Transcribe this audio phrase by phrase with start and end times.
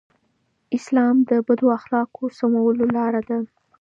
[0.77, 3.39] اسلام د بدو اخلاقو د سمولو لاره ده.